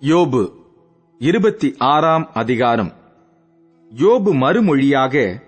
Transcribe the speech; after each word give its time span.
யோபு 0.00 0.52
இருபத்தி 1.18 1.74
ஆறாம் 1.78 2.30
அதிகாரம். 2.34 2.92
யோபு 3.96 4.32
மறுமொழியாக 4.34 5.42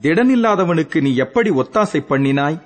திடனில்லாதவனுக்கு 0.00 1.00
நீ 1.00 1.14
எப்படி 1.14 1.50
ஒத்தாசை 1.50 2.04
பண்ணினாய்? 2.08 2.62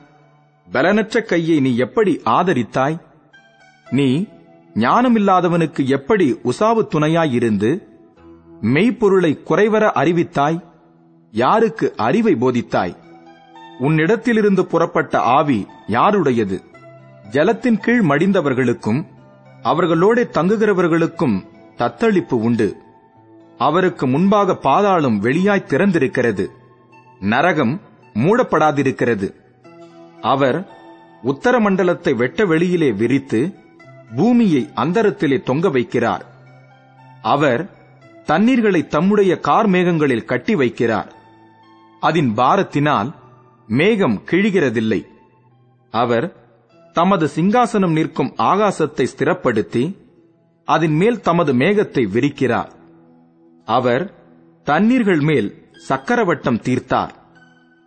பலனற்ற 0.73 1.23
கையை 1.23 1.61
நீ 1.61 1.77
எப்படி 1.77 2.21
ஆதரித்தாய்? 2.25 2.99
நீ 3.91 4.25
ஞானமில்லாதவனுக்கு 4.75 5.87
எப்படி 5.87 6.39
உசாவு 6.45 6.87
துணையாயிருந்து 6.95 7.83
மெய்ப்பொருளை 8.61 9.43
குறைவர 9.49 9.91
அறிவித்தாய்? 9.95 10.63
யாருக்கு 11.31 11.95
அறிவை 11.97 12.35
போதித்தாய்? 12.35 12.97
உன்னிடத்திலிருந்து 13.81 14.61
புறப்பட்ட 14.61 15.21
ஆவி 15.21 15.67
யாருடையது? 15.87 16.63
ஜலத்தின் 17.31 17.79
கீழ் 17.79 18.01
மடிந்தவர்களுக்கும் 18.01 19.05
அவர்களோடே 19.63 20.23
தங்குகிறவர்களுக்கும் 20.23 21.47
தத்தளிப்பு 21.77 22.33
உண்டு. 22.33 22.77
அவருக்கு 23.59 24.07
முன்பாக 24.07 24.57
பாதாளம் 24.57 25.23
வெளியாய் 25.23 25.67
திறந்திருக்கிறது. 25.67 26.47
நரகம் 27.21 27.81
மூடப்படாதிருக்கிறது. 28.15 29.35
அவர் 30.21 30.69
உத்தரமண்டலத்தை 31.25 32.15
வெட்ட 32.15 32.45
வெளியிலே 32.45 32.93
விரித்து 32.93 33.55
பூமியை 34.17 34.71
அந்தரத்திலே 34.75 35.43
தொங்க 35.43 35.69
வைக்கிறார். 35.69 36.21
அவர் 37.23 37.71
தண்ணீர்களை 38.25 38.87
தம்முடைய 38.87 39.39
கார் 39.39 39.69
மேகங்களில் 39.69 40.25
கட்டி 40.25 40.55
வைக்கிறார். 40.55 41.11
அதன் 42.01 42.35
பாரத்தினால் 42.35 43.15
மேகம் 43.67 44.23
கிழிகிறதில்லை. 44.31 45.07
அவர் 45.91 46.42
தமது 46.93 47.31
சிங்காசனம் 47.35 47.93
நிற்கும் 47.93 48.35
ஆகாசத்தை 48.39 49.07
ஸ்திரப்படுத்தி 49.17 49.85
அதன் 50.65 50.93
மேல் 50.93 51.21
தமது 51.21 51.53
மேகத்தை 51.53 52.05
விரிக்கிறார். 52.13 52.71
அவர் 53.65 54.05
தண்ணீர்கள் 54.65 55.21
மேல் 55.21 55.49
சக்கரவட்டம் 55.79 56.61
தீர்த்தார். 56.61 57.13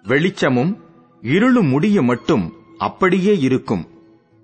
வெளிச்சமும் 0.03 0.83
இருளும் 1.21 1.67
முடிய 1.67 2.01
மட்டும் 2.01 2.53
அப்படியே 2.77 3.39
இருக்கும். 3.39 3.85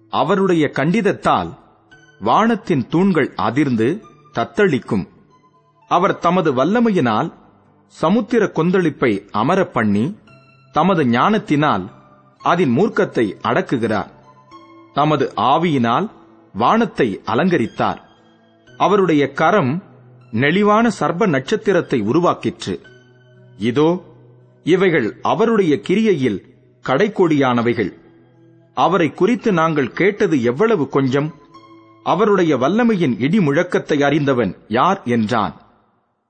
அவருடைய 0.09 0.71
கண்டிதத்தால் 0.73 1.49
வானத்தின் 2.19 2.87
தூண்கள் 2.87 3.33
அதிர்ந்து 3.35 4.03
தத்தளிக்கும். 4.33 5.05
அவர் 5.87 6.17
தமது 6.17 6.49
வல்லமையினால் 6.53 7.33
சமுத்திர 8.01 8.45
கொந்தளிப்பை 8.45 9.11
அமரப் 9.33 9.73
பண்ணி 9.73 10.17
தமது 10.71 11.05
ஞானத்தினால் 11.07 11.85
அதன் 12.39 12.73
மூர்க்கத்தை 12.77 13.25
அடக்குகிறார். 13.43 14.11
தமது 14.93 15.33
ஆவியினால் 15.35 16.07
வானத்தை 16.53 17.21
அலங்கரித்தார். 17.25 17.99
அவருடைய 18.77 19.31
கரம் 19.31 19.83
நெளிவான 20.31 20.89
சர்ப 20.99 21.27
நட்சத்திரத்தை 21.27 22.01
உருவாக்கிற்று. 22.01 22.75
இதோ 23.57 23.89
இவைகள் 24.63 25.19
அவருடைய 25.21 25.79
கிரியையில் 25.87 26.39
கடைக்கோடியானவைகள். 26.85 27.91
அவரை 28.73 29.13
குறித்து 29.13 29.51
நாங்கள் 29.51 29.91
கேட்டது 29.91 30.43
எவ்வளவு 30.43 30.87
கொஞ்சம்? 30.87 31.29
அவருடைய 32.03 32.57
வல்லமையின் 32.57 33.15
இடி 33.19 33.39
முழக்கத்தை 33.39 34.03
அறிந்தவன் 34.03 34.55
யார் 34.67 35.01
என்றான். 35.03 35.55